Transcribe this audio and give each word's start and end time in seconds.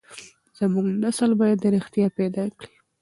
زموږ 0.57 0.85
نسل 1.03 1.31
بايد 1.39 1.61
رښتيا 1.75 2.07
پيدا 2.17 2.43
کړي. 2.57 2.75